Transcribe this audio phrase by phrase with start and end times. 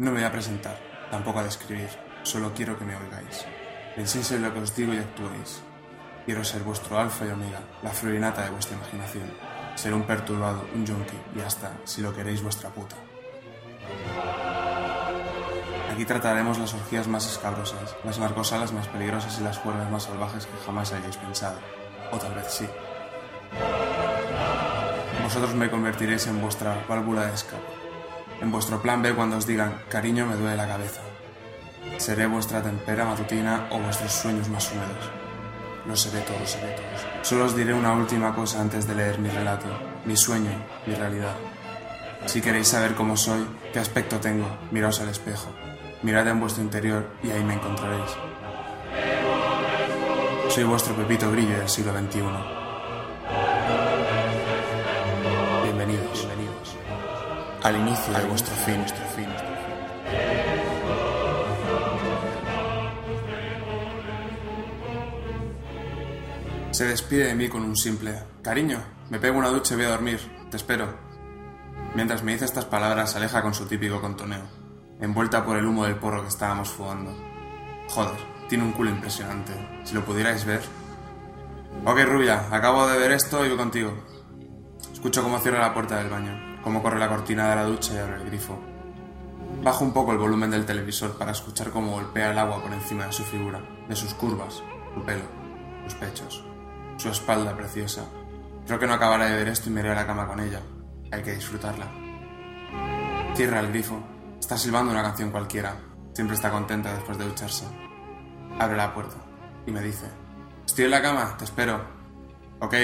[0.00, 0.78] No me voy a presentar,
[1.10, 1.90] tampoco a describir,
[2.22, 3.44] solo quiero que me oigáis.
[3.94, 5.60] Penséis en lo que os digo y actuéis.
[6.24, 9.30] Quiero ser vuestro alfa y omega, la florinata de vuestra imaginación.
[9.74, 12.96] Ser un perturbado, un yonki y hasta, si lo queréis, vuestra puta.
[15.92, 20.46] Aquí trataremos las orgías más escabrosas, las narcosalas más peligrosas y las cuerdas más salvajes
[20.46, 21.58] que jamás hayáis pensado.
[22.10, 22.66] O tal vez sí.
[25.22, 27.79] Vosotros me convertiréis en vuestra válvula de escape.
[28.40, 31.02] En vuestro plan B cuando os digan, cariño, me duele la cabeza.
[31.98, 35.10] Seré vuestra tempera matutina o vuestros sueños más húmedos.
[35.86, 37.06] Lo seré todo, seré todos.
[37.26, 39.66] Solo os diré una última cosa antes de leer mi relato,
[40.06, 40.50] mi sueño,
[40.86, 41.34] mi realidad.
[42.26, 45.50] Si queréis saber cómo soy, qué aspecto tengo, miraos al espejo.
[46.02, 48.10] Mirad en vuestro interior y ahí me encontraréis.
[50.48, 52.69] Soy vuestro Pepito Grillo del siglo XXI.
[57.62, 59.28] Al inicio de vuestro fin, vuestro fin.
[66.70, 68.78] Se despide de mí con un simple cariño.
[69.10, 70.20] Me pego una ducha y voy a dormir.
[70.50, 70.94] Te espero.
[71.94, 74.44] Mientras me dice estas palabras, se aleja con su típico contoneo,
[75.00, 77.12] envuelta por el humo del porro que estábamos fugando.
[77.88, 79.52] Joder, tiene un culo impresionante.
[79.84, 80.60] Si lo pudierais ver.
[81.84, 83.92] Ok, rubia, acabo de ver esto y voy contigo.
[84.92, 87.98] Escucho cómo cierra la puerta del baño, cómo corre la cortina de la ducha y
[87.98, 88.58] abre el grifo.
[89.62, 93.06] Bajo un poco el volumen del televisor para escuchar cómo golpea el agua por encima
[93.06, 94.62] de su figura, de sus curvas,
[94.94, 95.24] su pelo,
[95.84, 96.44] sus pechos,
[96.96, 98.04] su espalda preciosa.
[98.66, 100.60] Creo que no acabaré de ver esto y me iré a la cama con ella.
[101.12, 101.86] Hay que disfrutarla.
[103.34, 104.00] Cierra el grifo.
[104.38, 105.76] Está silbando una canción cualquiera.
[106.12, 107.64] Siempre está contenta después de ducharse.
[108.58, 109.16] Abre la puerta
[109.66, 110.06] y me dice:
[110.66, 111.80] Estoy en la cama, te espero.
[112.60, 112.74] Ok,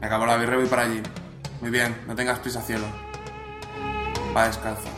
[0.00, 1.02] me acabo la birra y voy para allí.
[1.60, 2.86] Muy bien, no tengas prisa, cielo.
[4.36, 4.90] Va descalza.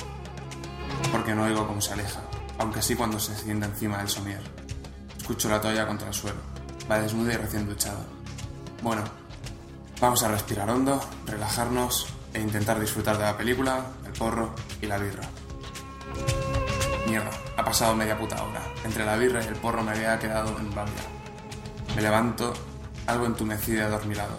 [1.12, 2.20] Porque no oigo cómo se aleja,
[2.58, 4.42] aunque sí cuando se sienta encima del somier.
[5.16, 6.40] Escucho la toalla contra el suelo.
[6.90, 8.04] Va desnuda y recién duchada.
[8.82, 9.04] Bueno,
[10.00, 14.98] vamos a respirar hondo, relajarnos e intentar disfrutar de la película, el porro y la
[14.98, 15.28] birra.
[17.06, 18.62] Mierda, ha pasado media puta hora.
[18.84, 20.94] Entre la birra y el porro me había quedado en babia.
[21.94, 22.52] Me levanto,
[23.06, 24.36] algo entumecido y adormilado.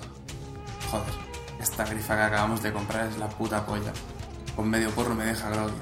[0.91, 1.13] Joder,
[1.57, 3.93] esta grifa que acabamos de comprar es la puta polla.
[4.59, 5.81] Con medio porro me deja groggy.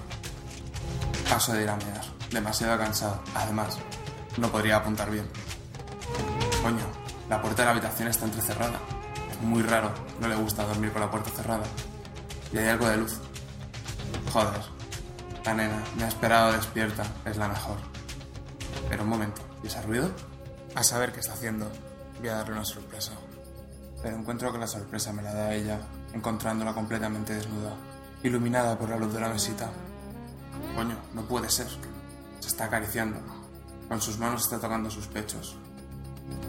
[1.27, 3.23] Paso de ir a mear, demasiado cansado.
[3.33, 3.75] Además,
[4.37, 5.27] no podría apuntar bien.
[6.61, 6.85] Coño,
[7.27, 8.79] la puerta de la habitación está entrecerrada.
[9.31, 11.63] Es muy raro, no le gusta dormir con la puerta cerrada.
[12.53, 13.19] Y hay algo de luz.
[14.31, 14.61] Joder,
[15.43, 17.77] la nena me ha esperado despierta, es la mejor.
[18.89, 20.11] Pero un momento, ¿y ese ruido?
[20.75, 21.67] A saber qué está haciendo.
[22.19, 23.13] Voy a darle una sorpresa.
[24.03, 25.79] Pero encuentro que la sorpresa me la da ella,
[26.13, 27.75] encontrándola completamente desnuda,
[28.23, 29.69] iluminada por la luz de la mesita.
[30.75, 31.67] Coño, no puede ser.
[32.39, 33.19] Se está acariciando.
[33.87, 35.55] Con sus manos está tocando sus pechos.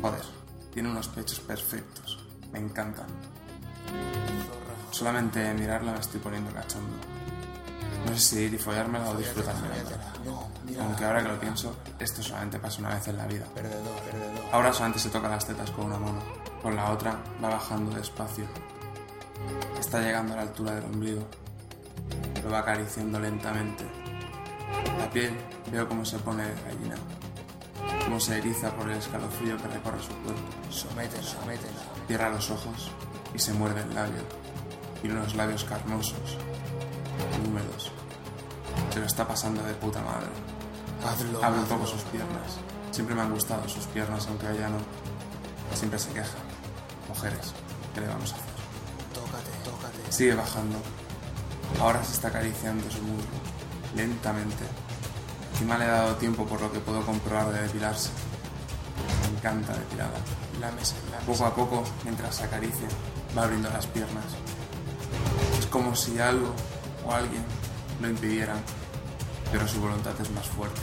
[0.02, 0.22] Joder,
[0.72, 2.18] tiene unos pechos perfectos.
[2.52, 3.06] Me encantan.
[4.90, 6.96] Solamente de mirarla me estoy poniendo cachondo.
[8.06, 9.74] No sé si ir y follármela o disfrutármela.
[10.80, 13.46] Aunque ahora que lo pienso, esto solamente pasa una vez en la vida.
[14.52, 16.20] Ahora solamente se toca las tetas con una mano.
[16.62, 18.46] Con la otra va bajando despacio.
[19.78, 21.26] Está llegando a la altura del ombligo.
[22.44, 23.84] Lo va acariciando lentamente.
[24.98, 25.36] La piel
[25.70, 26.96] veo cómo se pone de gallina.
[28.04, 30.42] Cómo se eriza por el escalofrío que recorre su cuerpo.
[30.70, 31.80] Sométela, sométela.
[32.06, 32.90] Cierra los ojos
[33.34, 34.22] y se muerde el labio.
[35.00, 36.38] Tiene unos labios carnosos,
[37.46, 37.92] húmedos.
[38.90, 40.28] Se lo está pasando de puta madre.
[41.04, 41.44] Hazlo.
[41.44, 42.58] Abre un poco sus piernas.
[42.90, 44.78] Siempre me han gustado sus piernas, aunque a ella no.
[45.76, 46.38] Siempre se queja.
[47.08, 47.52] Mujeres,
[47.94, 48.48] ¿qué le vamos a hacer?
[49.14, 50.12] Tócate, tócate.
[50.12, 50.78] Sigue bajando.
[51.80, 53.38] Ahora se está acariciando su muslo,
[53.94, 54.64] lentamente.
[55.52, 58.10] Encima le he dado tiempo por lo que puedo comprobar de depilarse.
[59.22, 60.18] Me encanta depilada.
[60.60, 61.26] Lámese, lámese.
[61.26, 62.88] Poco a poco, mientras se acaricia,
[63.36, 64.24] va abriendo las piernas.
[65.56, 66.52] Es como si algo
[67.06, 67.44] o alguien
[68.02, 68.56] lo impidiera,
[69.52, 70.80] pero su voluntad es más fuerte.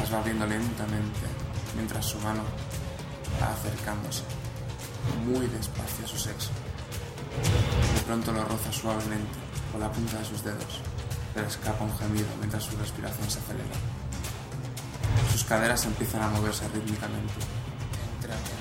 [0.00, 1.26] Las va abriendo lentamente,
[1.76, 2.42] mientras su mano
[3.40, 4.24] va acercándose,
[5.24, 6.50] muy despacio a su sexo.
[7.94, 9.43] De pronto lo roza suavemente
[9.74, 10.80] con la punta de sus dedos.
[11.34, 13.74] pero escapa un gemido mientras su respiración se acelera.
[15.32, 17.34] Sus caderas empiezan a moverse rítmicamente.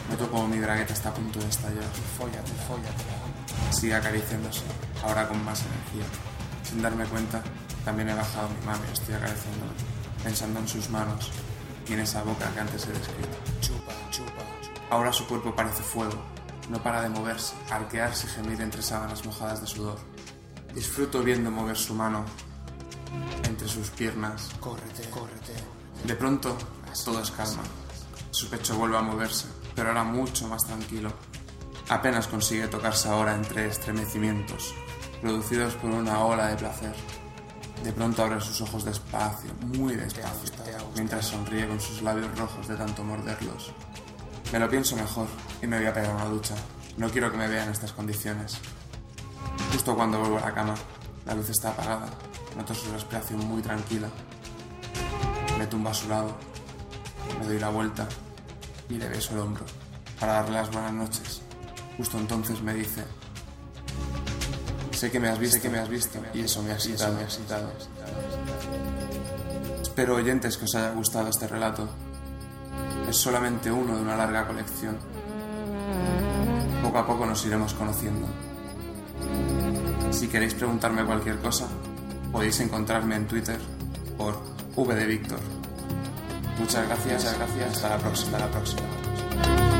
[0.09, 1.83] Noto como mi bragueta está a punto de estallar.
[2.17, 3.03] fóllate, fóllate.
[3.69, 4.63] Sigue acariciándose,
[5.03, 6.05] ahora con más energía.
[6.63, 7.43] Sin darme cuenta,
[7.85, 9.73] también he bajado mi mano y estoy acariciándome,
[10.23, 11.29] pensando en sus manos
[11.87, 13.37] y en esa boca que antes he descrito.
[13.61, 14.41] Chupa, chupa.
[14.89, 16.17] Ahora su cuerpo parece fuego,
[16.69, 19.99] no para de moverse, arquearse y gemir entre sábanas mojadas de sudor.
[20.73, 22.25] Disfruto viendo mover su mano
[23.43, 24.49] entre sus piernas.
[24.59, 25.53] Córrete, córrete.
[26.03, 26.57] De pronto,
[27.05, 27.63] todo es calma.
[28.31, 31.13] Su pecho vuelve a moverse, pero ahora mucho más tranquilo.
[31.89, 34.73] Apenas consigue tocarse ahora entre estremecimientos,
[35.21, 36.95] producidos por una ola de placer.
[37.83, 42.75] De pronto abre sus ojos despacio, muy despacio, mientras sonríe con sus labios rojos de
[42.75, 43.73] tanto morderlos.
[44.51, 45.27] Me lo pienso mejor
[45.61, 46.55] y me voy a pegar una ducha.
[46.97, 48.57] No quiero que me vean en estas condiciones.
[49.73, 50.75] Justo cuando vuelvo a la cama,
[51.25, 52.05] la luz está apagada.
[52.55, 54.07] Noto su respiración muy tranquila.
[55.57, 56.35] Me tumbo a su lado,
[57.39, 58.07] me doy la vuelta
[58.87, 59.65] y le beso el hombro
[60.19, 61.41] para darle las buenas noches.
[61.97, 63.03] Justo entonces me dice,
[64.91, 67.15] sé que me has visto, sé que me has visto y eso me ha excitado,
[67.15, 67.71] me ha excitado.
[69.81, 71.89] Espero oyentes que os haya gustado este relato.
[73.09, 74.97] Es solamente uno de una larga colección.
[76.83, 78.27] Poco a poco nos iremos conociendo.
[80.13, 81.67] Si queréis preguntarme cualquier cosa,
[82.31, 83.59] podéis encontrarme en Twitter
[84.15, 84.39] por
[84.75, 85.39] V de Víctor.
[86.59, 87.75] Muchas gracias, muchas gracias.
[87.75, 89.72] Hasta la próxima, hasta la próxima.